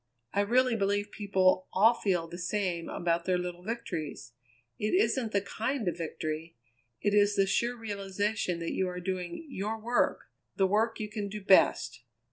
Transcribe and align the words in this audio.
I 0.33 0.41
really 0.41 0.75
believe 0.75 1.11
people 1.11 1.67
all 1.73 1.93
feel 1.93 2.27
the 2.27 2.39
same 2.39 2.89
about 2.89 3.25
their 3.25 3.37
little 3.37 3.61
victories. 3.61 4.33
It 4.79 4.95
isn't 4.95 5.31
the 5.31 5.41
kind 5.41 5.87
of 5.87 5.95
victory; 5.95 6.55
it 7.01 7.13
is 7.13 7.35
the 7.35 7.45
sure 7.45 7.77
realization 7.77 8.57
that 8.61 8.73
you 8.73 8.89
are 8.89 8.99
doing 8.99 9.45
your 9.47 9.77
work 9.79 10.21
the 10.55 10.65
work 10.65 10.99
you 10.99 11.07
can 11.07 11.29
do 11.29 11.39
best. 11.39 12.01